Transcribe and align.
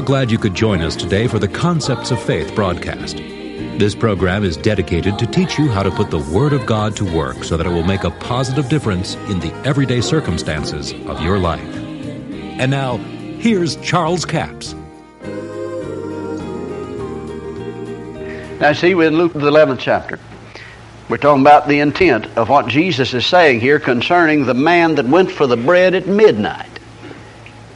are 0.00 0.02
glad 0.02 0.30
you 0.30 0.38
could 0.38 0.54
join 0.54 0.80
us 0.80 0.96
today 0.96 1.26
for 1.26 1.38
the 1.38 1.46
Concepts 1.46 2.10
of 2.10 2.22
Faith 2.22 2.54
broadcast. 2.54 3.18
This 3.18 3.94
program 3.94 4.44
is 4.44 4.56
dedicated 4.56 5.18
to 5.18 5.26
teach 5.26 5.58
you 5.58 5.68
how 5.68 5.82
to 5.82 5.90
put 5.90 6.10
the 6.10 6.26
Word 6.34 6.54
of 6.54 6.64
God 6.64 6.96
to 6.96 7.04
work 7.04 7.44
so 7.44 7.58
that 7.58 7.66
it 7.66 7.68
will 7.68 7.84
make 7.84 8.04
a 8.04 8.10
positive 8.12 8.70
difference 8.70 9.16
in 9.28 9.40
the 9.40 9.52
everyday 9.66 10.00
circumstances 10.00 10.94
of 11.06 11.20
your 11.20 11.38
life. 11.38 11.60
And 11.60 12.70
now, 12.70 12.96
here's 12.96 13.76
Charles 13.76 14.24
Capps. 14.24 14.74
Now, 18.58 18.72
see, 18.72 18.94
we're 18.94 19.08
in 19.08 19.18
Luke, 19.18 19.34
the 19.34 19.40
11th 19.40 19.80
chapter. 19.80 20.18
We're 21.10 21.18
talking 21.18 21.42
about 21.42 21.68
the 21.68 21.80
intent 21.80 22.24
of 22.38 22.48
what 22.48 22.68
Jesus 22.68 23.12
is 23.12 23.26
saying 23.26 23.60
here 23.60 23.78
concerning 23.78 24.46
the 24.46 24.54
man 24.54 24.94
that 24.94 25.04
went 25.04 25.30
for 25.30 25.46
the 25.46 25.58
bread 25.58 25.94
at 25.94 26.06
midnight. 26.06 26.70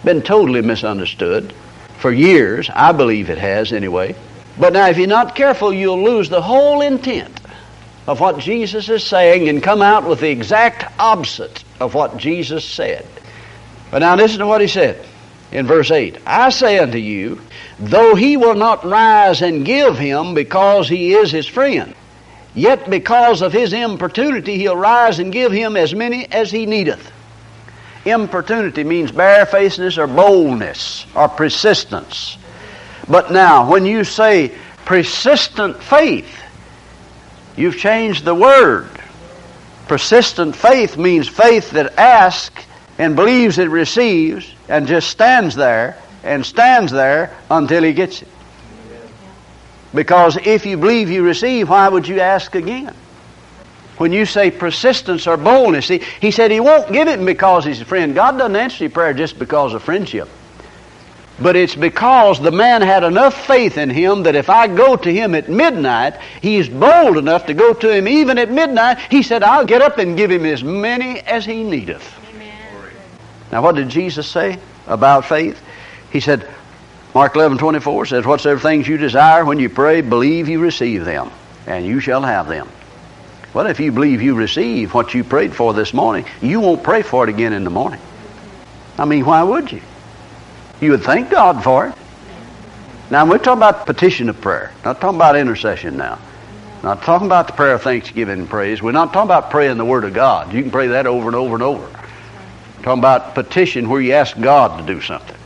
Been 0.04 0.22
totally 0.22 0.62
misunderstood 0.62 1.52
for 2.04 2.12
years. 2.12 2.68
I 2.68 2.92
believe 2.92 3.30
it 3.30 3.38
has, 3.38 3.72
anyway. 3.72 4.14
But 4.60 4.74
now, 4.74 4.90
if 4.90 4.98
you're 4.98 5.06
not 5.06 5.34
careful, 5.34 5.72
you'll 5.72 6.04
lose 6.04 6.28
the 6.28 6.42
whole 6.42 6.82
intent 6.82 7.40
of 8.06 8.20
what 8.20 8.36
Jesus 8.40 8.90
is 8.90 9.02
saying 9.02 9.48
and 9.48 9.62
come 9.62 9.80
out 9.80 10.06
with 10.06 10.20
the 10.20 10.28
exact 10.28 10.84
opposite 11.00 11.64
of 11.80 11.94
what 11.94 12.18
Jesus 12.18 12.62
said. 12.62 13.06
But 13.90 14.00
now, 14.00 14.16
listen 14.16 14.40
to 14.40 14.46
what 14.46 14.60
he 14.60 14.66
said 14.66 15.02
in 15.50 15.66
verse 15.66 15.90
8 15.90 16.18
I 16.26 16.50
say 16.50 16.78
unto 16.78 16.98
you, 16.98 17.40
though 17.78 18.14
he 18.14 18.36
will 18.36 18.54
not 18.54 18.84
rise 18.84 19.40
and 19.40 19.64
give 19.64 19.96
him 19.96 20.34
because 20.34 20.86
he 20.90 21.14
is 21.14 21.30
his 21.30 21.46
friend, 21.46 21.94
yet 22.54 22.90
because 22.90 23.40
of 23.40 23.54
his 23.54 23.72
importunity 23.72 24.58
he'll 24.58 24.76
rise 24.76 25.20
and 25.20 25.32
give 25.32 25.52
him 25.52 25.74
as 25.74 25.94
many 25.94 26.30
as 26.30 26.50
he 26.50 26.66
needeth. 26.66 27.13
Importunity 28.04 28.84
means 28.84 29.12
barefacedness 29.12 29.98
or 29.98 30.06
boldness 30.06 31.06
or 31.14 31.28
persistence. 31.28 32.36
But 33.08 33.32
now, 33.32 33.70
when 33.70 33.86
you 33.86 34.04
say 34.04 34.52
persistent 34.84 35.82
faith, 35.82 36.42
you've 37.56 37.78
changed 37.78 38.24
the 38.24 38.34
word. 38.34 38.90
Persistent 39.88 40.56
faith 40.56 40.96
means 40.96 41.28
faith 41.28 41.70
that 41.72 41.98
asks 41.98 42.64
and 42.98 43.16
believes 43.16 43.58
it 43.58 43.68
receives 43.68 44.50
and 44.68 44.86
just 44.86 45.08
stands 45.08 45.54
there 45.54 45.98
and 46.22 46.44
stands 46.44 46.92
there 46.92 47.36
until 47.50 47.82
he 47.82 47.92
gets 47.92 48.22
it. 48.22 48.28
Because 49.94 50.36
if 50.36 50.66
you 50.66 50.76
believe 50.76 51.10
you 51.10 51.22
receive, 51.24 51.68
why 51.68 51.88
would 51.88 52.08
you 52.08 52.20
ask 52.20 52.54
again? 52.54 52.94
When 53.96 54.12
you 54.12 54.26
say 54.26 54.50
persistence 54.50 55.26
or 55.26 55.36
boldness, 55.36 55.88
he, 55.88 55.98
he 56.20 56.30
said 56.30 56.50
he 56.50 56.60
won't 56.60 56.92
give 56.92 57.06
it 57.06 57.24
because 57.24 57.64
he's 57.64 57.80
a 57.80 57.84
friend. 57.84 58.14
God 58.14 58.38
doesn't 58.38 58.56
answer 58.56 58.84
your 58.84 58.90
prayer 58.90 59.14
just 59.14 59.38
because 59.38 59.72
of 59.72 59.82
friendship. 59.82 60.28
But 61.40 61.56
it's 61.56 61.74
because 61.74 62.40
the 62.40 62.52
man 62.52 62.80
had 62.80 63.02
enough 63.02 63.46
faith 63.46 63.76
in 63.76 63.90
him 63.90 64.22
that 64.24 64.36
if 64.36 64.48
I 64.48 64.68
go 64.68 64.94
to 64.96 65.12
him 65.12 65.34
at 65.34 65.48
midnight, 65.48 66.14
he's 66.40 66.68
bold 66.68 67.16
enough 67.18 67.46
to 67.46 67.54
go 67.54 67.72
to 67.72 67.92
him 67.92 68.06
even 68.06 68.38
at 68.38 68.50
midnight. 68.50 68.98
He 69.10 69.22
said, 69.22 69.42
I'll 69.42 69.66
get 69.66 69.82
up 69.82 69.98
and 69.98 70.16
give 70.16 70.30
him 70.30 70.44
as 70.44 70.62
many 70.62 71.20
as 71.20 71.44
he 71.44 71.64
needeth. 71.64 72.08
Amen. 72.30 72.92
Now, 73.50 73.62
what 73.62 73.74
did 73.74 73.88
Jesus 73.88 74.28
say 74.28 74.58
about 74.86 75.24
faith? 75.24 75.60
He 76.12 76.20
said, 76.20 76.48
Mark 77.14 77.34
11, 77.34 77.58
24 77.58 78.06
says, 78.06 78.24
Whatsoever 78.24 78.60
things 78.60 78.86
you 78.86 78.96
desire 78.96 79.44
when 79.44 79.58
you 79.58 79.68
pray, 79.68 80.00
believe 80.02 80.48
you 80.48 80.60
receive 80.60 81.04
them, 81.04 81.30
and 81.66 81.84
you 81.84 81.98
shall 81.98 82.22
have 82.22 82.46
them. 82.46 82.68
Well, 83.54 83.66
if 83.66 83.78
you 83.78 83.92
believe 83.92 84.20
you 84.20 84.34
receive 84.34 84.92
what 84.92 85.14
you 85.14 85.22
prayed 85.22 85.54
for 85.54 85.72
this 85.72 85.94
morning, 85.94 86.26
you 86.42 86.60
won't 86.60 86.82
pray 86.82 87.02
for 87.02 87.22
it 87.22 87.30
again 87.30 87.52
in 87.52 87.62
the 87.62 87.70
morning. 87.70 88.00
I 88.98 89.04
mean, 89.04 89.24
why 89.24 89.42
would 89.42 89.70
you? 89.70 89.80
You 90.80 90.90
would 90.90 91.04
thank 91.04 91.30
God 91.30 91.62
for 91.62 91.86
it. 91.88 91.94
Now, 93.10 93.24
we're 93.24 93.38
talking 93.38 93.58
about 93.58 93.86
petition 93.86 94.28
of 94.28 94.40
prayer, 94.40 94.72
not 94.84 95.00
talking 95.00 95.16
about 95.16 95.36
intercession 95.36 95.96
now. 95.96 96.18
Not 96.82 97.02
talking 97.02 97.26
about 97.26 97.46
the 97.46 97.54
prayer 97.54 97.74
of 97.74 97.82
thanksgiving 97.82 98.40
and 98.40 98.50
praise. 98.50 98.82
We're 98.82 98.92
not 98.92 99.12
talking 99.12 99.28
about 99.28 99.50
praying 99.50 99.78
the 99.78 99.86
Word 99.86 100.04
of 100.04 100.12
God. 100.12 100.52
You 100.52 100.60
can 100.60 100.70
pray 100.70 100.88
that 100.88 101.06
over 101.06 101.28
and 101.28 101.36
over 101.36 101.54
and 101.54 101.62
over. 101.62 101.86
We're 101.86 102.82
talking 102.82 102.98
about 102.98 103.34
petition 103.34 103.88
where 103.88 104.02
you 104.02 104.12
ask 104.12 104.38
God 104.38 104.78
to 104.78 104.94
do 104.94 105.00
something. 105.00 105.36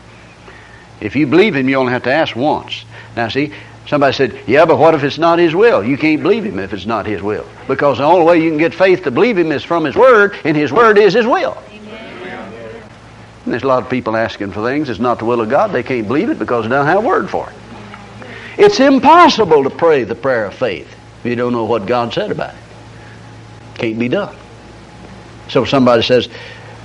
If 1.01 1.15
you 1.15 1.29
believe 1.29 1.55
Him, 1.55 1.69
you 1.69 1.77
only 1.77 1.93
have 1.93 2.05
to 2.05 2.13
ask 2.13 2.35
once. 2.35 2.85
Now, 3.15 3.29
see, 3.29 3.53
somebody 3.89 4.15
said, 4.15 4.41
Yeah, 4.47 4.65
but 4.65 4.79
what 4.79 4.95
if 4.95 5.03
it's 5.03 5.19
not 5.19 5.39
His 5.39 5.55
will? 5.55 5.83
You 5.83 5.99
can't 5.99 6.23
believe 6.23 6.45
Him 6.45 6.59
if 6.61 6.73
it's 6.73 6.87
not 6.87 7.07
His 7.07 7.21
will. 7.23 7.47
Because 7.67 7.99
the 7.99 8.05
only 8.05 8.25
way 8.25 8.43
you 8.43 8.51
can 8.51 8.59
get 8.59 8.75
faith 8.75 9.03
to 9.05 9.11
believe 9.11 9.37
Him 9.37 9.51
is 9.51 9.65
from 9.65 9.85
His 9.85 9.97
Word, 9.97 10.37
and 10.45 10.57
His 10.57 10.73
Word 10.73 10.99
is 10.99 11.15
His 11.15 11.27
will. 11.27 11.57
And 13.49 13.53
there's 13.55 13.63
a 13.63 13.67
lot 13.67 13.83
of 13.83 13.89
people 13.89 14.15
asking 14.15 14.53
for 14.53 14.63
things. 14.63 14.91
It's 14.91 15.01
not 15.01 15.19
the 15.19 15.25
will 15.25 15.41
of 15.41 15.49
God. 15.49 15.73
They 15.73 15.83
can't 15.83 16.07
believe 16.07 16.29
it 16.29 16.39
because 16.39 16.65
they 16.65 16.69
don't 16.69 16.85
have 16.85 16.99
a 16.99 17.07
word 17.07 17.31
for 17.31 17.49
it. 17.49 17.57
It's 18.59 18.79
impossible 18.79 19.65
to 19.65 19.71
pray 19.71 20.05
the 20.05 20.15
prayer 20.15 20.45
of 20.45 20.55
faith 20.55 20.95
if 21.21 21.27
you 21.27 21.35
don't 21.35 21.53
know 21.53 21.65
what 21.65 21.87
God 21.87 22.13
said 22.13 22.31
about 22.31 22.55
it. 22.55 22.61
Can't 23.77 23.99
be 23.99 24.09
done. 24.09 24.37
So 25.49 25.65
somebody 25.65 26.03
says, 26.03 26.29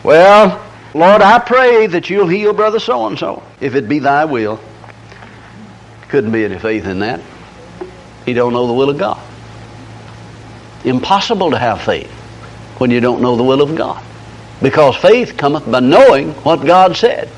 Well, 0.04 0.64
Lord, 0.94 1.22
I 1.22 1.40
pray 1.40 1.88
that 1.88 2.10
you'll 2.10 2.28
heal 2.28 2.54
brother 2.54 2.80
so 2.80 3.08
and 3.08 3.20
so, 3.20 3.44
if 3.60 3.76
it 3.76 3.90
be 3.90 4.00
thy 4.00 4.24
will. 4.26 4.60
Couldn't 6.14 6.32
be 6.32 6.46
any 6.46 6.60
faith 6.60 6.86
in 6.86 7.00
that. 7.00 7.22
He 8.24 8.34
don't 8.34 8.54
know 8.54 8.68
the 8.68 8.74
will 8.74 8.92
of 8.92 9.00
God. 9.00 9.20
Impossible 10.86 11.50
to 11.50 11.58
have 11.58 11.82
faith 11.82 12.12
when 12.78 12.92
you 12.92 13.00
don't 13.00 13.20
know 13.20 13.36
the 13.36 13.42
will 13.42 13.64
of 13.64 13.76
God. 13.76 14.04
Because 14.62 14.96
faith 14.96 15.36
cometh 15.38 15.66
by 15.72 15.80
knowing 15.80 16.34
what 16.44 16.64
God 16.68 16.96
said. 16.96 17.30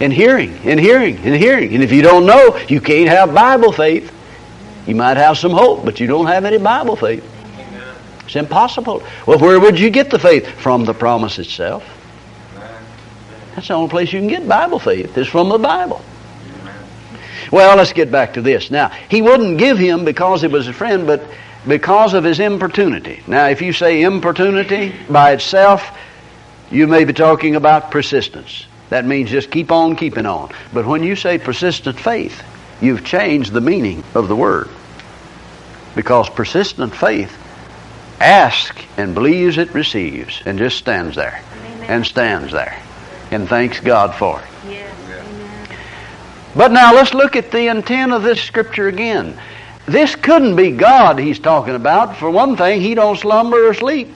And 0.00 0.14
hearing, 0.14 0.56
and 0.64 0.80
hearing, 0.80 1.18
and 1.18 1.34
hearing. 1.34 1.74
And 1.74 1.84
if 1.84 1.92
you 1.92 2.00
don't 2.00 2.24
know, 2.24 2.56
you 2.70 2.80
can't 2.80 3.10
have 3.10 3.34
Bible 3.34 3.70
faith. 3.70 4.10
You 4.86 4.94
might 4.94 5.18
have 5.18 5.36
some 5.36 5.52
hope, 5.52 5.84
but 5.84 6.00
you 6.00 6.06
don't 6.06 6.28
have 6.28 6.46
any 6.46 6.56
Bible 6.56 6.96
faith. 6.96 7.22
It's 8.24 8.36
impossible. 8.36 9.02
Well, 9.26 9.38
where 9.38 9.60
would 9.60 9.78
you 9.78 9.90
get 9.90 10.08
the 10.08 10.18
faith? 10.18 10.48
From 10.48 10.86
the 10.86 10.94
promise 10.94 11.38
itself. 11.38 11.84
That's 13.54 13.68
the 13.68 13.74
only 13.74 13.90
place 13.90 14.10
you 14.10 14.20
can 14.20 14.28
get 14.28 14.48
Bible 14.48 14.78
faith 14.78 15.18
is 15.18 15.28
from 15.28 15.50
the 15.50 15.58
Bible. 15.58 16.02
Well, 17.50 17.76
let's 17.76 17.92
get 17.92 18.10
back 18.10 18.34
to 18.34 18.42
this. 18.42 18.70
Now, 18.70 18.88
he 19.08 19.22
wouldn't 19.22 19.58
give 19.58 19.78
him 19.78 20.04
because 20.04 20.42
he 20.42 20.48
was 20.48 20.68
a 20.68 20.72
friend, 20.72 21.06
but 21.06 21.22
because 21.66 22.14
of 22.14 22.24
his 22.24 22.40
importunity. 22.40 23.22
Now, 23.26 23.48
if 23.48 23.62
you 23.62 23.72
say 23.72 24.02
importunity 24.02 24.94
by 25.08 25.32
itself, 25.32 25.96
you 26.70 26.86
may 26.86 27.04
be 27.04 27.12
talking 27.12 27.56
about 27.56 27.90
persistence. 27.90 28.66
That 28.90 29.04
means 29.04 29.30
just 29.30 29.50
keep 29.50 29.72
on 29.72 29.96
keeping 29.96 30.26
on. 30.26 30.50
But 30.72 30.86
when 30.86 31.02
you 31.02 31.16
say 31.16 31.38
persistent 31.38 31.98
faith, 31.98 32.42
you've 32.80 33.04
changed 33.04 33.52
the 33.52 33.60
meaning 33.60 34.04
of 34.14 34.28
the 34.28 34.36
word. 34.36 34.68
Because 35.94 36.28
persistent 36.28 36.94
faith 36.94 37.36
asks 38.20 38.82
and 38.96 39.14
believes 39.14 39.58
it 39.58 39.72
receives 39.74 40.42
and 40.44 40.58
just 40.58 40.78
stands 40.78 41.16
there 41.16 41.40
Amen. 41.66 41.90
and 41.90 42.06
stands 42.06 42.52
there 42.52 42.80
and 43.30 43.48
thanks 43.48 43.80
God 43.80 44.14
for 44.14 44.40
it. 44.40 44.70
But 46.56 46.72
now 46.72 46.94
let's 46.94 47.14
look 47.14 47.36
at 47.36 47.50
the 47.50 47.68
intent 47.68 48.12
of 48.12 48.22
this 48.22 48.40
scripture 48.40 48.88
again. 48.88 49.38
This 49.86 50.14
couldn't 50.14 50.56
be 50.56 50.70
God 50.70 51.18
he's 51.18 51.38
talking 51.38 51.74
about. 51.74 52.16
For 52.16 52.30
one 52.30 52.56
thing, 52.56 52.80
he 52.80 52.94
don't 52.94 53.18
slumber 53.18 53.68
or 53.68 53.74
sleep. 53.74 54.08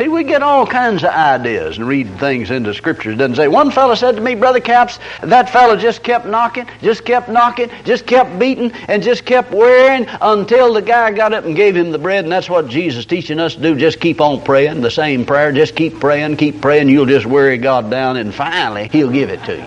See, 0.00 0.08
we 0.08 0.24
get 0.24 0.42
all 0.42 0.66
kinds 0.66 1.04
of 1.04 1.10
ideas 1.10 1.76
and 1.76 1.86
read 1.86 2.18
things 2.18 2.50
into 2.50 2.72
scriptures. 2.72 3.18
Doesn't 3.18 3.36
say. 3.36 3.48
One 3.48 3.70
fellow 3.70 3.94
said 3.94 4.16
to 4.16 4.22
me, 4.22 4.34
Brother 4.34 4.60
Capps, 4.60 4.98
that 5.20 5.50
fellow 5.50 5.76
just 5.76 6.02
kept 6.02 6.24
knocking, 6.24 6.66
just 6.80 7.04
kept 7.04 7.28
knocking, 7.28 7.68
just 7.84 8.06
kept 8.06 8.38
beating, 8.38 8.72
and 8.88 9.02
just 9.02 9.26
kept 9.26 9.52
wearing 9.52 10.06
until 10.22 10.72
the 10.72 10.80
guy 10.80 11.12
got 11.12 11.34
up 11.34 11.44
and 11.44 11.54
gave 11.54 11.76
him 11.76 11.90
the 11.90 11.98
bread. 11.98 12.24
And 12.24 12.32
that's 12.32 12.48
what 12.48 12.68
Jesus 12.68 13.00
is 13.00 13.06
teaching 13.06 13.38
us 13.38 13.56
to 13.56 13.60
do. 13.60 13.76
Just 13.76 14.00
keep 14.00 14.22
on 14.22 14.42
praying, 14.42 14.80
the 14.80 14.90
same 14.90 15.26
prayer. 15.26 15.52
Just 15.52 15.76
keep 15.76 16.00
praying, 16.00 16.38
keep 16.38 16.62
praying. 16.62 16.88
You'll 16.88 17.04
just 17.04 17.26
weary 17.26 17.58
God 17.58 17.90
down, 17.90 18.16
and 18.16 18.34
finally 18.34 18.88
He'll 18.90 19.10
give 19.10 19.28
it 19.28 19.44
to 19.44 19.58
you, 19.58 19.66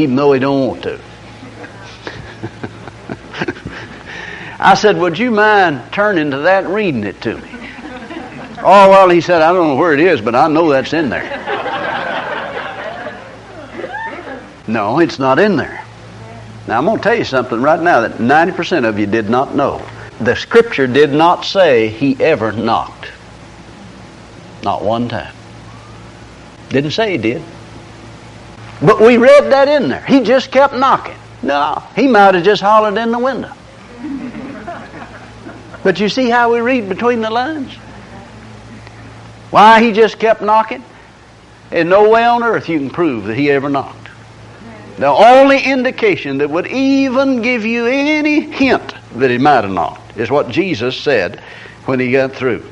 even 0.00 0.14
though 0.14 0.34
He 0.34 0.38
don't 0.38 0.68
want 0.68 0.84
to. 0.84 1.00
I 4.60 4.74
said, 4.74 4.96
Would 4.98 5.18
you 5.18 5.32
mind 5.32 5.92
turning 5.92 6.30
to 6.30 6.38
that 6.42 6.66
and 6.66 6.72
reading 6.72 7.02
it 7.02 7.20
to 7.22 7.36
me? 7.36 7.57
Oh, 8.60 8.90
well, 8.90 9.08
he 9.08 9.20
said, 9.20 9.40
I 9.42 9.52
don't 9.52 9.68
know 9.68 9.76
where 9.76 9.94
it 9.94 10.00
is, 10.00 10.20
but 10.20 10.34
I 10.34 10.48
know 10.48 10.68
that's 10.68 10.92
in 10.92 11.10
there. 11.10 11.22
no, 14.66 14.98
it's 14.98 15.18
not 15.18 15.38
in 15.38 15.56
there. 15.56 15.84
Now, 16.66 16.78
I'm 16.78 16.84
going 16.84 16.98
to 16.98 17.02
tell 17.02 17.16
you 17.16 17.24
something 17.24 17.62
right 17.62 17.80
now 17.80 18.00
that 18.00 18.18
90% 18.18 18.84
of 18.84 18.98
you 18.98 19.06
did 19.06 19.30
not 19.30 19.54
know. 19.54 19.84
The 20.20 20.34
scripture 20.34 20.86
did 20.86 21.12
not 21.12 21.44
say 21.44 21.88
he 21.88 22.16
ever 22.22 22.52
knocked. 22.52 23.08
Not 24.64 24.84
one 24.84 25.08
time. 25.08 25.34
Didn't 26.68 26.90
say 26.90 27.12
he 27.12 27.18
did. 27.18 27.42
But 28.82 29.00
we 29.00 29.16
read 29.16 29.52
that 29.52 29.68
in 29.68 29.88
there. 29.88 30.04
He 30.04 30.20
just 30.20 30.50
kept 30.50 30.74
knocking. 30.74 31.16
No, 31.42 31.82
he 31.94 32.06
might 32.06 32.34
have 32.34 32.44
just 32.44 32.60
hollered 32.60 32.96
in 32.98 33.12
the 33.12 33.18
window. 33.18 33.52
But 35.82 36.00
you 36.00 36.08
see 36.08 36.28
how 36.28 36.52
we 36.52 36.60
read 36.60 36.88
between 36.88 37.20
the 37.20 37.30
lines? 37.30 37.72
Why 39.50 39.82
he 39.82 39.92
just 39.92 40.18
kept 40.18 40.42
knocking? 40.42 40.84
In 41.70 41.88
no 41.88 42.08
way 42.08 42.24
on 42.24 42.42
earth 42.42 42.68
you 42.68 42.78
can 42.78 42.90
prove 42.90 43.24
that 43.24 43.36
he 43.36 43.50
ever 43.50 43.68
knocked. 43.68 44.08
The 44.98 45.06
only 45.06 45.62
indication 45.62 46.38
that 46.38 46.50
would 46.50 46.66
even 46.66 47.40
give 47.40 47.64
you 47.64 47.86
any 47.86 48.40
hint 48.40 48.94
that 49.16 49.30
he 49.30 49.38
might 49.38 49.62
have 49.64 49.70
knocked 49.70 50.16
is 50.16 50.30
what 50.30 50.48
Jesus 50.48 50.96
said 50.96 51.40
when 51.84 52.00
he 52.00 52.10
got 52.10 52.32
through. 52.32 52.64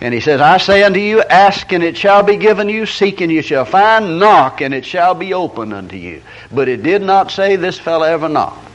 And 0.00 0.14
he 0.14 0.20
says, 0.20 0.40
I 0.40 0.58
say 0.58 0.84
unto 0.84 1.00
you, 1.00 1.22
ask 1.22 1.72
and 1.72 1.82
it 1.82 1.96
shall 1.96 2.22
be 2.22 2.36
given 2.36 2.68
you, 2.68 2.86
seek 2.86 3.20
and 3.20 3.32
you 3.32 3.42
shall 3.42 3.64
find, 3.64 4.20
knock 4.20 4.60
and 4.60 4.72
it 4.72 4.84
shall 4.84 5.14
be 5.14 5.34
opened 5.34 5.72
unto 5.72 5.96
you. 5.96 6.22
But 6.52 6.68
it 6.68 6.82
did 6.82 7.02
not 7.02 7.32
say 7.32 7.56
this 7.56 7.78
fellow 7.78 8.04
ever 8.04 8.28
knocked. 8.28 8.68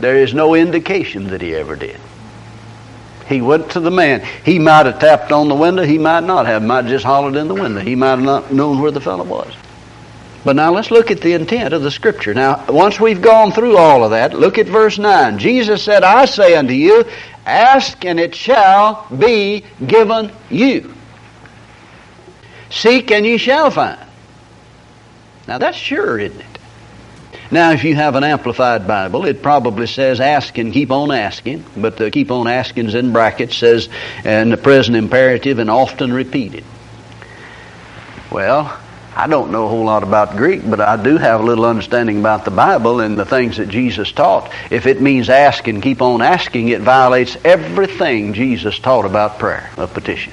There 0.00 0.16
is 0.16 0.34
no 0.34 0.54
indication 0.54 1.28
that 1.28 1.40
he 1.40 1.54
ever 1.54 1.76
did. 1.76 1.98
He 3.30 3.40
went 3.40 3.70
to 3.70 3.80
the 3.80 3.92
man. 3.92 4.26
He 4.44 4.58
might 4.58 4.86
have 4.86 4.98
tapped 4.98 5.30
on 5.30 5.48
the 5.48 5.54
window. 5.54 5.84
He 5.84 5.98
might 5.98 6.24
not 6.24 6.46
have. 6.46 6.62
Might 6.64 6.82
have 6.82 6.88
just 6.88 7.04
hollered 7.04 7.36
in 7.36 7.46
the 7.46 7.54
window. 7.54 7.80
He 7.80 7.94
might 7.94 8.10
have 8.10 8.22
not 8.22 8.52
known 8.52 8.80
where 8.80 8.90
the 8.90 9.00
fellow 9.00 9.24
was. 9.24 9.54
But 10.44 10.56
now 10.56 10.72
let's 10.72 10.90
look 10.90 11.12
at 11.12 11.20
the 11.20 11.34
intent 11.34 11.72
of 11.72 11.82
the 11.82 11.92
Scripture. 11.92 12.34
Now, 12.34 12.64
once 12.68 12.98
we've 12.98 13.22
gone 13.22 13.52
through 13.52 13.76
all 13.76 14.02
of 14.02 14.10
that, 14.10 14.34
look 14.34 14.58
at 14.58 14.66
verse 14.66 14.98
9. 14.98 15.38
Jesus 15.38 15.82
said, 15.82 16.02
I 16.02 16.24
say 16.24 16.56
unto 16.56 16.72
you, 16.72 17.04
ask 17.46 18.04
and 18.04 18.18
it 18.18 18.34
shall 18.34 19.06
be 19.16 19.64
given 19.86 20.32
you. 20.50 20.92
Seek 22.70 23.12
and 23.12 23.24
ye 23.24 23.36
shall 23.36 23.70
find. 23.70 24.00
Now 25.46 25.58
that's 25.58 25.76
sure, 25.76 26.18
isn't 26.18 26.40
it? 26.40 26.49
Now, 27.52 27.72
if 27.72 27.82
you 27.82 27.96
have 27.96 28.14
an 28.14 28.22
amplified 28.22 28.86
Bible, 28.86 29.24
it 29.26 29.42
probably 29.42 29.88
says 29.88 30.20
ask 30.20 30.56
and 30.58 30.72
keep 30.72 30.92
on 30.92 31.10
asking, 31.10 31.64
but 31.76 31.96
the 31.96 32.10
keep 32.10 32.30
on 32.30 32.46
asking 32.46 32.86
is 32.86 32.94
in 32.94 33.12
brackets, 33.12 33.56
says 33.56 33.88
in 34.24 34.50
the 34.50 34.56
present 34.56 34.96
imperative 34.96 35.58
and 35.58 35.68
often 35.68 36.12
repeated. 36.12 36.62
Well, 38.30 38.78
I 39.16 39.26
don't 39.26 39.50
know 39.50 39.66
a 39.66 39.68
whole 39.68 39.84
lot 39.84 40.04
about 40.04 40.36
Greek, 40.36 40.62
but 40.68 40.80
I 40.80 41.02
do 41.02 41.18
have 41.18 41.40
a 41.40 41.42
little 41.42 41.64
understanding 41.64 42.20
about 42.20 42.44
the 42.44 42.52
Bible 42.52 43.00
and 43.00 43.18
the 43.18 43.24
things 43.24 43.56
that 43.56 43.68
Jesus 43.68 44.12
taught. 44.12 44.52
If 44.70 44.86
it 44.86 45.02
means 45.02 45.28
ask 45.28 45.66
and 45.66 45.82
keep 45.82 46.00
on 46.00 46.22
asking, 46.22 46.68
it 46.68 46.82
violates 46.82 47.36
everything 47.44 48.32
Jesus 48.32 48.78
taught 48.78 49.04
about 49.04 49.40
prayer 49.40 49.68
of 49.76 49.92
petition. 49.92 50.32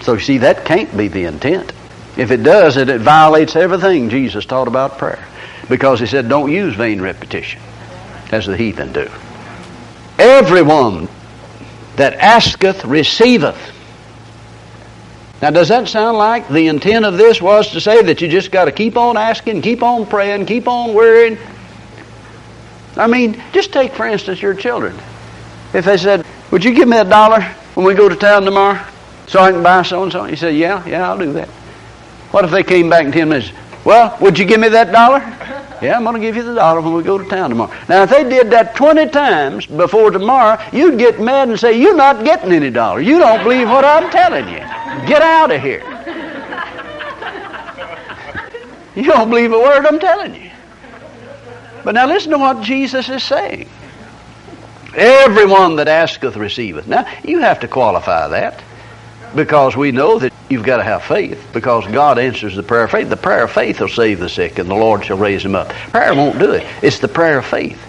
So, 0.00 0.16
see, 0.16 0.38
that 0.38 0.64
can't 0.64 0.96
be 0.96 1.08
the 1.08 1.24
intent. 1.24 1.74
If 2.16 2.30
it 2.30 2.42
does, 2.42 2.78
it, 2.78 2.88
it 2.88 3.02
violates 3.02 3.54
everything 3.54 4.08
Jesus 4.08 4.46
taught 4.46 4.66
about 4.66 4.96
prayer 4.96 5.22
because 5.70 6.00
he 6.00 6.06
said, 6.06 6.28
don't 6.28 6.52
use 6.52 6.74
vain 6.74 7.00
repetition 7.00 7.62
as 8.32 8.44
the 8.44 8.56
heathen 8.56 8.92
do. 8.92 9.08
Everyone 10.18 11.08
that 11.96 12.14
asketh 12.14 12.84
receiveth. 12.84 13.58
Now, 15.40 15.50
does 15.50 15.68
that 15.68 15.88
sound 15.88 16.18
like 16.18 16.48
the 16.48 16.66
intent 16.66 17.06
of 17.06 17.16
this 17.16 17.40
was 17.40 17.70
to 17.70 17.80
say 17.80 18.02
that 18.02 18.20
you 18.20 18.28
just 18.28 18.50
got 18.50 18.66
to 18.66 18.72
keep 18.72 18.98
on 18.98 19.16
asking, 19.16 19.62
keep 19.62 19.82
on 19.82 20.04
praying, 20.04 20.44
keep 20.44 20.68
on 20.68 20.92
worrying? 20.92 21.38
I 22.96 23.06
mean, 23.06 23.42
just 23.52 23.72
take, 23.72 23.92
for 23.92 24.06
instance, 24.06 24.42
your 24.42 24.52
children. 24.52 24.98
If 25.72 25.86
they 25.86 25.96
said, 25.96 26.26
Would 26.50 26.64
you 26.64 26.74
give 26.74 26.88
me 26.88 26.98
a 26.98 27.04
dollar 27.04 27.40
when 27.74 27.86
we 27.86 27.94
go 27.94 28.08
to 28.08 28.16
town 28.16 28.42
tomorrow 28.42 28.84
so 29.26 29.40
I 29.40 29.52
can 29.52 29.62
buy 29.62 29.82
so 29.82 30.02
and 30.02 30.12
so? 30.12 30.24
You 30.26 30.36
said, 30.36 30.56
Yeah, 30.56 30.86
yeah, 30.86 31.08
I'll 31.08 31.16
do 31.16 31.32
that. 31.34 31.48
What 32.32 32.44
if 32.44 32.50
they 32.50 32.62
came 32.62 32.90
back 32.90 33.06
in 33.06 33.12
10 33.12 33.28
minutes? 33.28 33.52
Well, 33.84 34.16
would 34.20 34.38
you 34.38 34.44
give 34.44 34.60
me 34.60 34.68
that 34.68 34.92
dollar? 34.92 35.20
Yeah, 35.82 35.96
I'm 35.96 36.04
going 36.04 36.14
to 36.14 36.20
give 36.20 36.36
you 36.36 36.42
the 36.42 36.54
dollar 36.54 36.82
when 36.82 36.92
we 36.92 37.02
go 37.02 37.16
to 37.16 37.24
town 37.24 37.48
tomorrow. 37.48 37.72
Now, 37.88 38.02
if 38.02 38.10
they 38.10 38.28
did 38.28 38.50
that 38.50 38.74
20 38.74 39.08
times 39.08 39.64
before 39.64 40.10
tomorrow, 40.10 40.62
you'd 40.72 40.98
get 40.98 41.20
mad 41.20 41.48
and 41.48 41.58
say, 41.58 41.80
You're 41.80 41.96
not 41.96 42.22
getting 42.24 42.52
any 42.52 42.70
dollar. 42.70 43.00
You 43.00 43.18
don't 43.18 43.42
believe 43.42 43.68
what 43.68 43.84
I'm 43.84 44.10
telling 44.10 44.46
you. 44.48 44.58
Get 45.08 45.22
out 45.22 45.50
of 45.50 45.62
here. 45.62 45.80
You 48.94 49.04
don't 49.04 49.30
believe 49.30 49.52
a 49.52 49.58
word 49.58 49.86
I'm 49.86 49.98
telling 49.98 50.34
you. 50.34 50.50
But 51.84 51.94
now 51.94 52.06
listen 52.06 52.32
to 52.32 52.38
what 52.38 52.60
Jesus 52.60 53.08
is 53.08 53.22
saying. 53.22 53.68
Everyone 54.94 55.76
that 55.76 55.88
asketh 55.88 56.36
receiveth. 56.36 56.86
Now, 56.86 57.06
you 57.24 57.40
have 57.40 57.60
to 57.60 57.68
qualify 57.68 58.28
that 58.28 58.62
because 59.34 59.76
we 59.76 59.92
know 59.92 60.18
that 60.18 60.32
you've 60.48 60.64
got 60.64 60.78
to 60.78 60.82
have 60.82 61.04
faith 61.04 61.50
because 61.52 61.86
God 61.86 62.18
answers 62.18 62.56
the 62.56 62.62
prayer 62.62 62.84
of 62.84 62.90
faith. 62.90 63.08
The 63.08 63.16
prayer 63.16 63.44
of 63.44 63.52
faith 63.52 63.80
will 63.80 63.88
save 63.88 64.18
the 64.18 64.28
sick 64.28 64.58
and 64.58 64.68
the 64.68 64.74
Lord 64.74 65.04
shall 65.04 65.18
raise 65.18 65.44
him 65.44 65.54
up. 65.54 65.68
Prayer 65.68 66.14
won't 66.14 66.38
do 66.38 66.52
it. 66.52 66.66
It's 66.82 66.98
the 66.98 67.08
prayer 67.08 67.38
of 67.38 67.46
faith. 67.46 67.80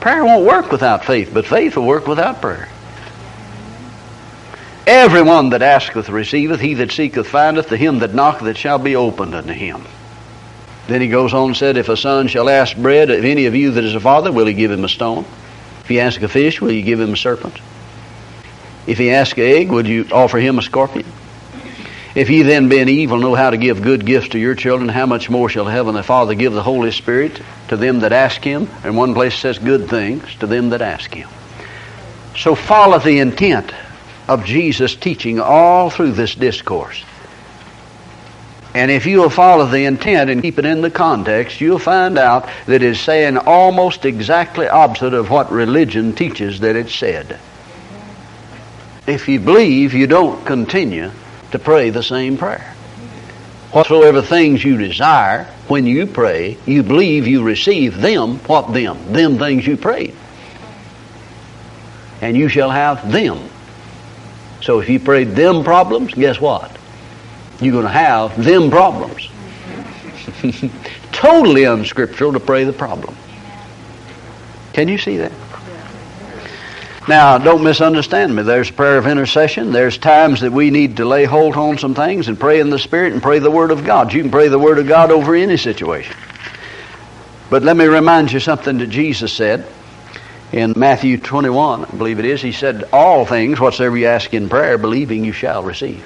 Prayer 0.00 0.24
won't 0.24 0.46
work 0.46 0.72
without 0.72 1.04
faith, 1.04 1.30
but 1.32 1.46
faith 1.46 1.76
will 1.76 1.86
work 1.86 2.06
without 2.06 2.40
prayer. 2.40 2.68
Everyone 4.86 5.50
that 5.50 5.62
asketh 5.62 6.08
receiveth, 6.08 6.60
he 6.60 6.74
that 6.74 6.90
seeketh 6.90 7.28
findeth, 7.28 7.68
to 7.68 7.76
him 7.76 7.98
that 7.98 8.14
knocketh 8.14 8.48
it 8.48 8.56
shall 8.56 8.78
be 8.78 8.96
opened 8.96 9.34
unto 9.34 9.52
him. 9.52 9.84
Then 10.88 11.02
he 11.02 11.08
goes 11.08 11.34
on 11.34 11.48
and 11.48 11.56
said, 11.56 11.76
If 11.76 11.88
a 11.88 11.96
son 11.96 12.26
shall 12.26 12.48
ask 12.48 12.76
bread 12.76 13.10
of 13.10 13.24
any 13.24 13.46
of 13.46 13.54
you 13.54 13.72
that 13.72 13.84
is 13.84 13.94
a 13.94 14.00
father, 14.00 14.32
will 14.32 14.46
he 14.46 14.54
give 14.54 14.70
him 14.70 14.84
a 14.84 14.88
stone? 14.88 15.24
If 15.82 15.88
he 15.88 16.00
ask 16.00 16.20
a 16.22 16.28
fish, 16.28 16.60
will 16.60 16.72
you 16.72 16.82
give 16.82 16.98
him 16.98 17.12
a 17.12 17.16
serpent? 17.16 17.58
If 18.90 18.98
he 18.98 19.12
ask 19.12 19.38
an 19.38 19.44
egg, 19.44 19.70
would 19.70 19.86
you 19.86 20.08
offer 20.10 20.38
him 20.38 20.58
a 20.58 20.62
scorpion? 20.62 21.06
If 22.16 22.28
ye 22.28 22.42
then, 22.42 22.68
being 22.68 22.88
evil, 22.88 23.18
know 23.18 23.36
how 23.36 23.50
to 23.50 23.56
give 23.56 23.82
good 23.82 24.04
gifts 24.04 24.30
to 24.30 24.38
your 24.40 24.56
children, 24.56 24.88
how 24.88 25.06
much 25.06 25.30
more 25.30 25.48
shall 25.48 25.66
heaven 25.66 25.94
the 25.94 26.02
Father 26.02 26.34
give 26.34 26.52
the 26.54 26.62
Holy 26.64 26.90
Spirit 26.90 27.40
to 27.68 27.76
them 27.76 28.00
that 28.00 28.12
ask 28.12 28.42
Him? 28.42 28.68
And 28.82 28.96
one 28.96 29.14
place 29.14 29.36
says, 29.36 29.60
good 29.60 29.88
things 29.88 30.34
to 30.40 30.48
them 30.48 30.70
that 30.70 30.82
ask 30.82 31.14
Him. 31.14 31.28
So 32.36 32.56
follow 32.56 32.98
the 32.98 33.20
intent 33.20 33.72
of 34.26 34.44
Jesus' 34.44 34.96
teaching 34.96 35.38
all 35.38 35.88
through 35.88 36.14
this 36.14 36.34
discourse. 36.34 37.04
And 38.74 38.90
if 38.90 39.06
you'll 39.06 39.30
follow 39.30 39.66
the 39.66 39.84
intent 39.84 40.30
and 40.30 40.42
keep 40.42 40.58
it 40.58 40.64
in 40.64 40.80
the 40.80 40.90
context, 40.90 41.60
you'll 41.60 41.78
find 41.78 42.18
out 42.18 42.48
that 42.66 42.82
it's 42.82 42.98
saying 42.98 43.38
almost 43.38 44.04
exactly 44.04 44.66
opposite 44.66 45.14
of 45.14 45.30
what 45.30 45.52
religion 45.52 46.12
teaches 46.12 46.58
that 46.58 46.74
it 46.74 46.88
said. 46.88 47.38
If 49.10 49.26
you 49.26 49.40
believe, 49.40 49.92
you 49.92 50.06
don't 50.06 50.46
continue 50.46 51.10
to 51.50 51.58
pray 51.58 51.90
the 51.90 52.02
same 52.02 52.38
prayer. 52.38 52.76
Whatsoever 53.72 54.22
things 54.22 54.64
you 54.64 54.76
desire, 54.76 55.46
when 55.66 55.84
you 55.84 56.06
pray, 56.06 56.56
you 56.64 56.84
believe 56.84 57.26
you 57.26 57.42
receive 57.42 58.00
them. 58.00 58.38
What 58.46 58.72
them? 58.72 59.12
Them 59.12 59.36
things 59.36 59.66
you 59.66 59.76
prayed. 59.76 60.14
And 62.20 62.36
you 62.36 62.48
shall 62.48 62.70
have 62.70 63.10
them. 63.10 63.48
So 64.62 64.78
if 64.78 64.88
you 64.88 65.00
prayed 65.00 65.30
them 65.30 65.64
problems, 65.64 66.14
guess 66.14 66.40
what? 66.40 66.70
You're 67.60 67.72
going 67.72 67.86
to 67.86 67.90
have 67.90 68.40
them 68.40 68.70
problems. 68.70 69.28
totally 71.10 71.64
unscriptural 71.64 72.32
to 72.34 72.40
pray 72.40 72.62
the 72.62 72.72
problem. 72.72 73.16
Can 74.72 74.86
you 74.86 74.98
see 74.98 75.16
that? 75.16 75.32
Now, 77.08 77.38
don't 77.38 77.64
misunderstand 77.64 78.36
me. 78.36 78.42
There's 78.42 78.70
prayer 78.70 78.98
of 78.98 79.06
intercession. 79.06 79.72
There's 79.72 79.96
times 79.96 80.42
that 80.42 80.52
we 80.52 80.70
need 80.70 80.98
to 80.98 81.06
lay 81.06 81.24
hold 81.24 81.56
on 81.56 81.78
some 81.78 81.94
things 81.94 82.28
and 82.28 82.38
pray 82.38 82.60
in 82.60 82.68
the 82.68 82.78
Spirit 82.78 83.14
and 83.14 83.22
pray 83.22 83.38
the 83.38 83.50
Word 83.50 83.70
of 83.70 83.84
God. 83.84 84.12
You 84.12 84.20
can 84.20 84.30
pray 84.30 84.48
the 84.48 84.58
Word 84.58 84.78
of 84.78 84.86
God 84.86 85.10
over 85.10 85.34
any 85.34 85.56
situation. 85.56 86.14
But 87.48 87.62
let 87.62 87.76
me 87.76 87.86
remind 87.86 88.30
you 88.30 88.38
something 88.38 88.78
that 88.78 88.88
Jesus 88.88 89.32
said 89.32 89.66
in 90.52 90.74
Matthew 90.76 91.16
21, 91.16 91.86
I 91.86 91.90
believe 91.96 92.18
it 92.18 92.26
is. 92.26 92.42
He 92.42 92.52
said, 92.52 92.84
All 92.92 93.24
things, 93.24 93.58
whatsoever 93.58 93.96
you 93.96 94.06
ask 94.06 94.34
in 94.34 94.50
prayer, 94.50 94.76
believing 94.76 95.24
you 95.24 95.32
shall 95.32 95.62
receive. 95.62 96.04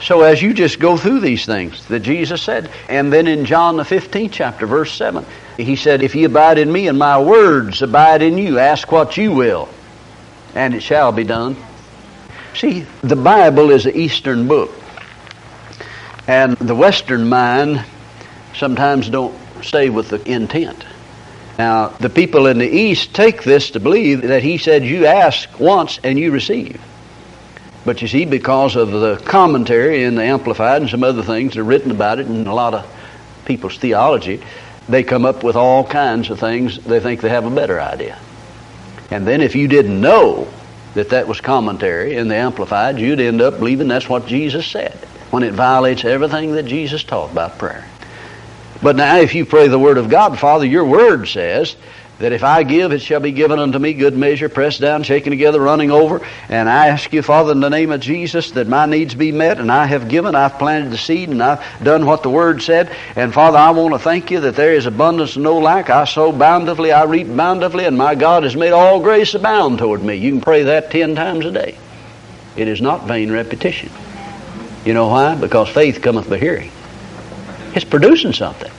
So 0.00 0.22
as 0.22 0.40
you 0.40 0.54
just 0.54 0.78
go 0.78 0.96
through 0.96 1.20
these 1.20 1.44
things 1.44 1.84
that 1.88 2.00
Jesus 2.00 2.40
said, 2.40 2.70
and 2.88 3.12
then 3.12 3.26
in 3.26 3.46
John 3.46 3.76
the 3.76 3.82
15th 3.82 4.30
chapter, 4.30 4.64
verse 4.64 4.92
7, 4.92 5.26
he 5.56 5.74
said, 5.74 6.04
If 6.04 6.14
ye 6.14 6.22
abide 6.22 6.58
in 6.58 6.70
me 6.70 6.86
and 6.86 6.96
my 6.96 7.20
words 7.20 7.82
abide 7.82 8.22
in 8.22 8.38
you, 8.38 8.60
ask 8.60 8.92
what 8.92 9.16
you 9.16 9.32
will 9.32 9.68
and 10.54 10.74
it 10.74 10.82
shall 10.82 11.12
be 11.12 11.24
done. 11.24 11.56
See, 12.54 12.80
the 13.02 13.16
Bible 13.16 13.70
is 13.70 13.86
an 13.86 13.94
Eastern 13.94 14.48
book. 14.48 14.72
And 16.26 16.56
the 16.56 16.74
Western 16.74 17.28
mind 17.28 17.84
sometimes 18.54 19.08
don't 19.08 19.34
stay 19.62 19.88
with 19.90 20.08
the 20.08 20.22
intent. 20.30 20.84
Now, 21.58 21.88
the 21.88 22.10
people 22.10 22.46
in 22.46 22.58
the 22.58 22.68
East 22.68 23.14
take 23.14 23.42
this 23.42 23.72
to 23.72 23.80
believe 23.80 24.22
that 24.22 24.42
he 24.42 24.58
said, 24.58 24.84
You 24.84 25.06
ask 25.06 25.58
once 25.58 25.98
and 26.04 26.18
you 26.18 26.30
receive. 26.30 26.80
But 27.84 28.02
you 28.02 28.08
see, 28.08 28.24
because 28.26 28.76
of 28.76 28.90
the 28.90 29.16
commentary 29.24 30.04
and 30.04 30.18
the 30.18 30.22
Amplified 30.22 30.82
and 30.82 30.90
some 30.90 31.02
other 31.02 31.22
things 31.22 31.54
that 31.54 31.60
are 31.60 31.64
written 31.64 31.90
about 31.90 32.18
it 32.18 32.26
and 32.26 32.46
a 32.46 32.54
lot 32.54 32.74
of 32.74 32.86
people's 33.44 33.78
theology, 33.78 34.42
they 34.88 35.02
come 35.02 35.24
up 35.24 35.42
with 35.42 35.56
all 35.56 35.84
kinds 35.84 36.30
of 36.30 36.38
things 36.38 36.78
they 36.84 37.00
think 37.00 37.20
they 37.20 37.28
have 37.28 37.46
a 37.46 37.50
better 37.50 37.80
idea. 37.80 38.18
And 39.10 39.26
then 39.26 39.40
if 39.40 39.56
you 39.56 39.68
didn't 39.68 40.00
know 40.00 40.48
that 40.94 41.10
that 41.10 41.28
was 41.28 41.40
commentary 41.40 42.16
in 42.16 42.28
the 42.28 42.34
Amplified, 42.34 42.98
you'd 42.98 43.20
end 43.20 43.40
up 43.40 43.58
believing 43.58 43.88
that's 43.88 44.08
what 44.08 44.26
Jesus 44.26 44.66
said 44.66 44.94
when 45.30 45.42
it 45.42 45.52
violates 45.52 46.04
everything 46.04 46.52
that 46.52 46.64
Jesus 46.64 47.04
taught 47.04 47.30
about 47.30 47.58
prayer. 47.58 47.86
But 48.82 48.96
now 48.96 49.18
if 49.18 49.34
you 49.34 49.44
pray 49.44 49.68
the 49.68 49.78
Word 49.78 49.98
of 49.98 50.08
God, 50.08 50.38
Father, 50.38 50.64
your 50.64 50.84
Word 50.84 51.28
says 51.28 51.76
that 52.18 52.32
if 52.32 52.42
I 52.42 52.64
give, 52.64 52.92
it 52.92 53.00
shall 53.00 53.20
be 53.20 53.30
given 53.30 53.58
unto 53.58 53.78
me, 53.78 53.92
good 53.92 54.16
measure, 54.16 54.48
pressed 54.48 54.80
down, 54.80 55.04
shaken 55.04 55.30
together, 55.30 55.60
running 55.60 55.90
over. 55.90 56.20
And 56.48 56.68
I 56.68 56.88
ask 56.88 57.12
you, 57.12 57.22
Father, 57.22 57.52
in 57.52 57.60
the 57.60 57.70
name 57.70 57.92
of 57.92 58.00
Jesus, 58.00 58.50
that 58.52 58.66
my 58.66 58.86
needs 58.86 59.14
be 59.14 59.30
met, 59.30 59.58
and 59.58 59.70
I 59.70 59.86
have 59.86 60.08
given, 60.08 60.34
I've 60.34 60.58
planted 60.58 60.90
the 60.90 60.98
seed, 60.98 61.28
and 61.28 61.42
I've 61.42 61.62
done 61.82 62.06
what 62.06 62.24
the 62.24 62.30
Word 62.30 62.60
said. 62.62 62.94
And 63.14 63.32
Father, 63.32 63.58
I 63.58 63.70
want 63.70 63.94
to 63.94 64.00
thank 64.00 64.30
you 64.30 64.40
that 64.40 64.56
there 64.56 64.74
is 64.74 64.86
abundance 64.86 65.36
and 65.36 65.44
no 65.44 65.58
lack. 65.58 65.90
I 65.90 66.04
sow 66.04 66.32
bountifully, 66.32 66.90
I 66.90 67.04
reap 67.04 67.34
bountifully, 67.34 67.84
and 67.84 67.96
my 67.96 68.16
God 68.16 68.42
has 68.42 68.56
made 68.56 68.72
all 68.72 69.00
grace 69.00 69.34
abound 69.34 69.78
toward 69.78 70.02
me. 70.02 70.16
You 70.16 70.32
can 70.32 70.40
pray 70.40 70.64
that 70.64 70.90
ten 70.90 71.14
times 71.14 71.46
a 71.46 71.52
day. 71.52 71.78
It 72.56 72.66
is 72.66 72.80
not 72.80 73.06
vain 73.06 73.30
repetition. 73.30 73.90
You 74.84 74.94
know 74.94 75.06
why? 75.08 75.36
Because 75.36 75.68
faith 75.68 76.02
cometh 76.02 76.28
by 76.28 76.38
hearing. 76.38 76.72
It's 77.74 77.84
producing 77.84 78.32
something. 78.32 78.72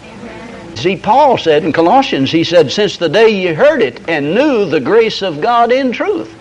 See, 0.80 0.96
Paul 0.96 1.38
said 1.38 1.66
in 1.66 1.74
Colossians, 1.74 2.32
he 2.32 2.46
said, 2.46 2.72
since 2.72 2.98
the 2.98 3.10
day 3.10 3.30
you 3.30 3.54
heard 3.54 3.82
it 3.82 4.08
and 4.08 4.34
knew 4.34 4.66
the 4.66 4.80
grace 4.80 5.22
of 5.22 5.42
God 5.42 5.74
in 5.74 5.92
truth. 5.92 6.34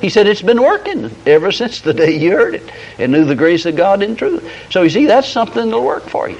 He 0.00 0.08
said 0.08 0.26
it's 0.26 0.40
been 0.40 0.62
working 0.62 1.14
ever 1.26 1.52
since 1.52 1.82
the 1.82 1.92
day 1.92 2.18
you 2.18 2.32
heard 2.32 2.54
it 2.54 2.62
and 2.98 3.12
knew 3.12 3.24
the 3.24 3.34
grace 3.34 3.66
of 3.66 3.76
God 3.76 4.02
in 4.02 4.16
truth. 4.16 4.50
So 4.70 4.82
you 4.82 4.90
see, 4.90 5.04
that's 5.04 5.28
something 5.28 5.66
that'll 5.66 5.84
work 5.84 6.04
for 6.04 6.30
you. 6.30 6.38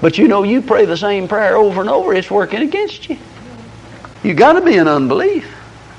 But 0.00 0.16
you 0.16 0.28
know, 0.28 0.44
you 0.44 0.62
pray 0.62 0.84
the 0.84 0.96
same 0.96 1.26
prayer 1.26 1.56
over 1.56 1.80
and 1.80 1.90
over, 1.90 2.14
it's 2.14 2.30
working 2.30 2.62
against 2.62 3.08
you. 3.08 3.18
You 4.22 4.34
got 4.34 4.52
to 4.52 4.60
be 4.60 4.76
in 4.76 4.86
unbelief. 4.86 5.52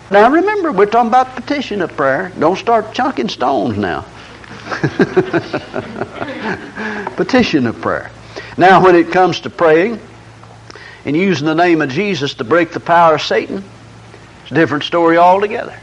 Now 0.10 0.29
remember, 0.29 0.72
we're 0.72 0.86
talking 0.86 1.10
about 1.10 1.36
petition 1.36 1.82
of 1.82 1.96
prayer. 1.98 2.32
Don't 2.39 2.58
start 2.58 2.94
chunking 2.94 3.27
stones 3.27 3.77
now. 3.77 4.06
petition 7.17 7.67
of 7.67 7.82
prayer. 7.82 8.10
Now, 8.58 8.84
when 8.84 8.96
it 8.96 9.12
comes 9.12 9.41
to 9.41 9.50
praying, 9.50 10.00
and 11.08 11.16
using 11.16 11.48
the 11.48 11.56
name 11.56 11.82
of 11.82 11.90
Jesus 11.90 12.34
to 12.36 12.44
break 12.44 12.74
the 12.74 12.82
power 12.82 13.16
of 13.16 13.22
Satan, 13.22 13.64
it's 14.44 14.52
a 14.52 14.56
different 14.56 14.84
story 14.84 15.18
altogether. 15.18 15.80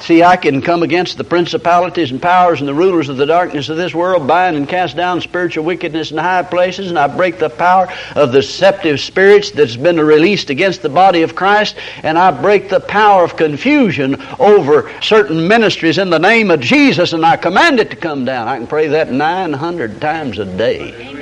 See, 0.00 0.24
I 0.24 0.36
can 0.36 0.62
come 0.62 0.82
against 0.82 1.16
the 1.16 1.22
principalities 1.22 2.10
and 2.10 2.20
powers 2.20 2.58
and 2.58 2.66
the 2.66 2.74
rulers 2.74 3.08
of 3.08 3.18
the 3.18 3.26
darkness 3.26 3.68
of 3.68 3.76
this 3.76 3.94
world, 3.94 4.26
bind 4.26 4.56
and 4.56 4.66
cast 4.66 4.96
down 4.96 5.20
spiritual 5.20 5.64
wickedness 5.64 6.10
in 6.10 6.16
high 6.16 6.42
places, 6.42 6.88
and 6.88 6.98
I 6.98 7.06
break 7.06 7.38
the 7.38 7.50
power 7.50 7.92
of 8.16 8.32
the 8.32 8.40
deceptive 8.40 9.00
spirits 9.00 9.52
that's 9.52 9.76
been 9.76 10.00
released 10.00 10.48
against 10.48 10.80
the 10.80 10.88
body 10.88 11.22
of 11.22 11.36
Christ, 11.36 11.76
and 12.02 12.18
I 12.18 12.30
break 12.30 12.70
the 12.70 12.80
power 12.80 13.22
of 13.22 13.36
confusion 13.36 14.20
over 14.40 14.90
certain 15.02 15.46
ministries 15.46 15.98
in 15.98 16.08
the 16.10 16.18
name 16.18 16.50
of 16.50 16.58
Jesus, 16.60 17.12
and 17.12 17.24
I 17.24 17.36
command 17.36 17.78
it 17.78 17.90
to 17.90 17.96
come 17.96 18.24
down. 18.24 18.48
I 18.48 18.56
can 18.56 18.66
pray 18.66 18.88
that 18.88 19.12
900 19.12 20.00
times 20.00 20.38
a 20.38 20.46
day. 20.46 21.21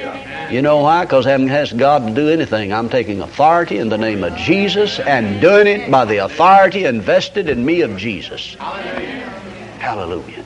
You 0.50 0.62
know 0.62 0.78
why? 0.78 1.04
Because 1.04 1.28
I 1.28 1.30
haven't 1.30 1.50
asked 1.50 1.76
God 1.76 2.08
to 2.08 2.12
do 2.12 2.28
anything. 2.28 2.72
I'm 2.72 2.88
taking 2.88 3.20
authority 3.20 3.78
in 3.78 3.88
the 3.88 3.96
name 3.96 4.24
of 4.24 4.34
Jesus 4.36 4.98
and 4.98 5.40
doing 5.40 5.68
it 5.68 5.88
by 5.88 6.04
the 6.04 6.16
authority 6.16 6.86
invested 6.86 7.48
in 7.48 7.64
me 7.64 7.82
of 7.82 7.96
Jesus. 7.96 8.56
Hallelujah. 8.56 9.28
Hallelujah. 9.78 10.44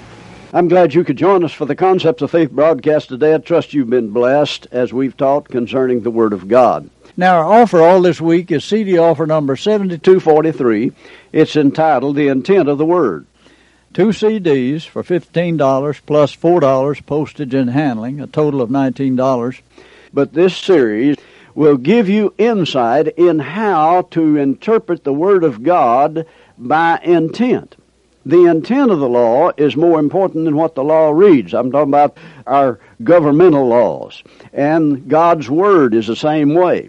I'm 0.53 0.69
glad 0.69 0.93
you 0.93 1.05
could 1.05 1.17
join 1.17 1.43
us 1.43 1.53
for 1.53 1.65
the 1.65 1.75
Concepts 1.75 2.21
of 2.21 2.31
Faith 2.31 2.51
broadcast 2.51 3.09
today. 3.09 3.35
I 3.35 3.39
trust 3.39 3.73
you've 3.73 3.89
been 3.89 4.11
blessed 4.11 4.67
as 4.71 4.93
we've 4.93 5.17
taught 5.17 5.49
concerning 5.49 6.03
the 6.03 6.11
Word 6.11 6.35
of 6.35 6.49
God. 6.49 6.91
Now, 7.17 7.39
our 7.39 7.63
offer 7.63 7.81
all 7.81 8.03
this 8.03 8.21
week 8.21 8.51
is 8.51 8.63
CD 8.63 8.99
offer 8.99 9.27
number 9.27 9.57
7243. 9.57 10.93
It's 11.33 11.57
entitled 11.57 12.17
The 12.17 12.29
Intent 12.29 12.69
of 12.69 12.77
the 12.77 12.85
Word. 12.85 13.25
Two 13.95 14.09
CDs 14.09 14.85
for 14.85 15.03
$15 15.03 16.01
plus 16.05 16.37
$4 16.37 17.07
postage 17.07 17.55
and 17.55 17.71
handling, 17.71 18.21
a 18.21 18.27
total 18.27 18.61
of 18.61 18.69
$19 18.69 19.61
but 20.15 20.33
this 20.33 20.57
series 20.57 21.17
will 21.55 21.77
give 21.77 22.09
you 22.09 22.33
insight 22.39 23.09
in 23.17 23.39
how 23.39 24.03
to 24.11 24.37
interpret 24.37 25.05
the 25.05 25.13
Word 25.13 25.45
of 25.45 25.63
God 25.63 26.27
by 26.57 26.99
intent. 27.03 27.77
The 28.27 28.47
intent 28.47 28.91
of 28.91 29.01
the 29.01 29.09
law 29.09 29.51
is 29.57 29.77
more 29.77 29.99
important 29.99 30.47
than 30.47 30.57
what 30.57 30.75
the 30.75 30.85
law 30.85 31.11
reads. 31.11 31.53
I'm 31.53 31.71
talking 31.71 31.91
about 31.91 32.17
our 32.47 32.81
governmental 33.03 33.67
laws. 33.67 34.23
And 34.53 35.09
God's 35.09 35.51
Word 35.51 35.95
is 35.95 36.07
the 36.07 36.17
same 36.17 36.55
way. 36.55 36.89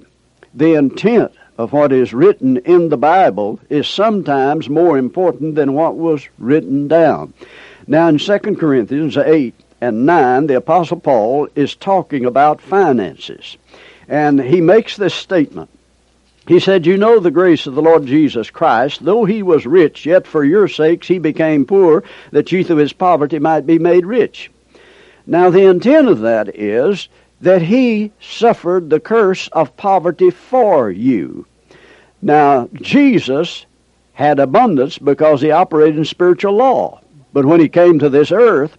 The 0.53 0.75
intent 0.75 1.33
of 1.57 1.73
what 1.73 1.91
is 1.91 2.13
written 2.13 2.57
in 2.57 2.89
the 2.89 2.97
Bible 2.97 3.59
is 3.69 3.87
sometimes 3.87 4.69
more 4.69 4.97
important 4.97 5.55
than 5.55 5.73
what 5.73 5.97
was 5.97 6.27
written 6.37 6.87
down. 6.87 7.33
Now 7.87 8.07
in 8.07 8.17
2 8.17 8.39
Corinthians 8.55 9.17
8, 9.17 9.53
and 9.85 10.05
9, 10.05 10.47
the 10.47 10.57
Apostle 10.57 10.99
Paul 10.99 11.47
is 11.55 11.75
talking 11.75 12.25
about 12.25 12.59
finances. 12.59 13.57
And 14.07 14.41
he 14.41 14.61
makes 14.61 14.97
this 14.97 15.13
statement. 15.13 15.69
He 16.47 16.59
said, 16.59 16.85
You 16.85 16.97
know 16.97 17.19
the 17.19 17.31
grace 17.31 17.65
of 17.67 17.75
the 17.75 17.81
Lord 17.81 18.05
Jesus 18.05 18.49
Christ. 18.49 19.03
Though 19.03 19.25
he 19.25 19.43
was 19.43 19.65
rich, 19.65 20.05
yet 20.05 20.27
for 20.27 20.43
your 20.43 20.67
sakes 20.67 21.07
he 21.07 21.19
became 21.19 21.65
poor, 21.65 22.03
that 22.31 22.51
you 22.51 22.63
through 22.63 22.77
his 22.77 22.93
poverty 22.93 23.39
might 23.39 23.65
be 23.65 23.79
made 23.79 24.05
rich. 24.05 24.51
Now, 25.27 25.49
the 25.49 25.65
intent 25.65 26.07
of 26.07 26.19
that 26.21 26.55
is 26.55 27.07
that 27.41 27.63
he 27.63 28.11
suffered 28.19 28.89
the 28.89 28.99
curse 28.99 29.47
of 29.49 29.77
poverty 29.77 30.29
for 30.29 30.89
you. 30.89 31.45
Now, 32.21 32.69
Jesus 32.73 33.65
had 34.13 34.39
abundance 34.39 34.97
because 34.97 35.41
he 35.41 35.51
operated 35.51 35.97
in 35.97 36.05
spiritual 36.05 36.53
law. 36.53 37.01
But 37.33 37.45
when 37.45 37.59
he 37.59 37.69
came 37.69 37.99
to 37.99 38.09
this 38.09 38.31
earth, 38.31 38.77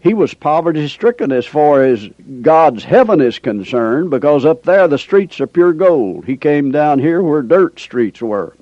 he 0.00 0.14
was 0.14 0.34
poverty 0.34 0.86
stricken 0.88 1.32
as 1.32 1.46
far 1.46 1.82
as 1.82 2.08
God's 2.42 2.84
heaven 2.84 3.20
is 3.20 3.38
concerned 3.38 4.10
because 4.10 4.44
up 4.44 4.62
there 4.62 4.86
the 4.86 4.98
streets 4.98 5.40
are 5.40 5.46
pure 5.46 5.72
gold. 5.72 6.26
He 6.26 6.36
came 6.36 6.70
down 6.70 6.98
here 6.98 7.22
where 7.22 7.42
dirt 7.42 7.80
streets 7.80 8.20
were. 8.20 8.54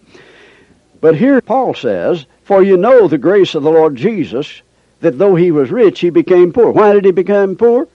But 1.01 1.17
here 1.17 1.41
Paul 1.41 1.75
says, 1.75 2.25
For 2.45 2.63
you 2.63 2.77
know 2.77 3.09
the 3.09 3.19
grace 3.19 3.55
of 3.55 3.63
the 3.63 3.71
Lord 3.71 3.97
Jesus, 3.97 4.63
that 5.01 5.19
though 5.19 5.35
he 5.35 5.51
was 5.51 5.71
rich, 5.71 6.01
he 6.01 6.09
became 6.09 6.53
poor. 6.53 6.71
Why 6.71 6.95
did 6.95 7.05
he 7.05 7.11
become 7.11 7.57
poor? 7.57 7.89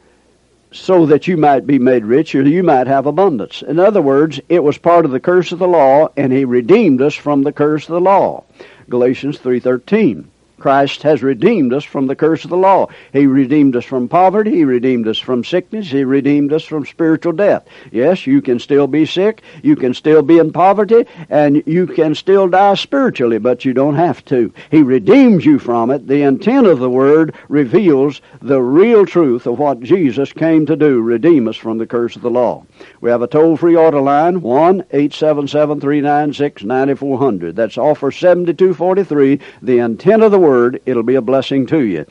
So 0.71 1.07
that 1.07 1.27
you 1.27 1.35
might 1.35 1.65
be 1.65 1.79
made 1.79 2.05
rich 2.05 2.35
or 2.35 2.43
you 2.43 2.61
might 2.61 2.85
have 2.85 3.07
abundance. 3.07 3.63
In 3.63 3.79
other 3.79 4.01
words, 4.01 4.39
it 4.47 4.63
was 4.63 4.77
part 4.77 5.05
of 5.05 5.11
the 5.11 5.19
curse 5.19 5.51
of 5.51 5.57
the 5.57 5.67
law, 5.67 6.09
and 6.15 6.31
he 6.31 6.45
redeemed 6.45 7.01
us 7.01 7.15
from 7.15 7.41
the 7.41 7.51
curse 7.51 7.89
of 7.89 7.93
the 7.93 8.01
law. 8.01 8.43
Galatians 8.89 9.39
3.13. 9.39 10.25
Christ 10.59 11.03
has 11.03 11.23
redeemed 11.23 11.73
us 11.73 11.83
from 11.83 12.07
the 12.07 12.15
curse 12.15 12.43
of 12.43 12.49
the 12.49 12.57
law. 12.57 12.87
He 13.13 13.25
redeemed 13.25 13.75
us 13.75 13.85
from 13.85 14.07
poverty. 14.07 14.51
He 14.51 14.63
redeemed 14.65 15.07
us 15.07 15.17
from 15.17 15.43
sickness. 15.43 15.87
He 15.87 16.03
redeemed 16.03 16.53
us 16.53 16.63
from 16.63 16.85
spiritual 16.85 17.33
death. 17.33 17.65
Yes, 17.91 18.27
you 18.27 18.41
can 18.41 18.59
still 18.59 18.87
be 18.87 19.05
sick. 19.05 19.41
You 19.63 19.75
can 19.75 19.93
still 19.93 20.21
be 20.21 20.37
in 20.37 20.51
poverty. 20.51 21.05
And 21.29 21.63
you 21.65 21.87
can 21.87 22.15
still 22.15 22.47
die 22.47 22.75
spiritually, 22.75 23.37
but 23.37 23.65
you 23.65 23.73
don't 23.73 23.95
have 23.95 24.23
to. 24.25 24.53
He 24.69 24.81
redeems 24.81 25.45
you 25.45 25.59
from 25.59 25.91
it. 25.91 26.07
The 26.07 26.23
intent 26.23 26.67
of 26.67 26.79
the 26.79 26.89
Word 26.89 27.35
reveals 27.47 28.21
the 28.41 28.61
real 28.61 29.05
truth 29.05 29.47
of 29.47 29.59
what 29.59 29.81
Jesus 29.81 30.33
came 30.33 30.65
to 30.65 30.75
do 30.75 31.01
redeem 31.01 31.47
us 31.47 31.55
from 31.55 31.77
the 31.77 31.87
curse 31.87 32.15
of 32.15 32.21
the 32.21 32.29
law. 32.29 32.65
We 33.01 33.09
have 33.09 33.21
a 33.21 33.27
toll 33.27 33.57
free 33.57 33.75
order 33.75 34.01
line 34.01 34.41
1 34.41 34.85
877 34.91 35.79
396 35.79 36.63
9400. 36.63 37.55
That's 37.55 37.77
offer 37.77 38.11
7243. 38.11 39.39
The 39.61 39.79
intent 39.79 40.23
of 40.23 40.31
the 40.31 40.39
Word 40.39 40.48
Word, 40.49 40.81
it'll 40.87 41.03
be 41.03 41.13
a 41.13 41.21
blessing 41.21 41.67
to 41.67 41.81
you. 41.81 42.07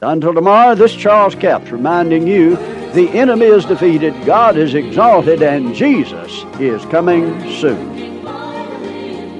Until 0.00 0.32
tomorrow, 0.32 0.74
this 0.74 0.94
Charles 0.94 1.34
Capps 1.34 1.70
reminding 1.70 2.26
you 2.26 2.56
the 2.94 3.10
enemy 3.10 3.44
is 3.44 3.66
defeated, 3.66 4.14
God 4.24 4.56
is 4.56 4.72
exalted, 4.72 5.42
and 5.42 5.74
Jesus 5.74 6.44
is 6.58 6.82
coming 6.86 7.26
soon. 7.60 7.92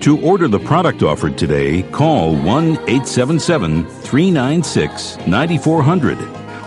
To 0.00 0.20
order 0.20 0.46
the 0.46 0.58
product 0.58 1.02
offered 1.02 1.38
today, 1.38 1.84
call 1.84 2.36
1 2.36 2.44
877 2.44 3.86
396 3.86 5.26
9400 5.26 6.18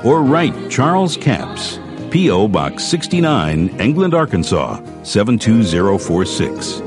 or 0.03 0.23
write 0.23 0.71
Charles 0.71 1.15
Capps, 1.15 1.79
P.O. 2.09 2.47
Box 2.47 2.83
69, 2.85 3.79
England, 3.79 4.15
Arkansas 4.15 4.81
72046. 5.03 6.86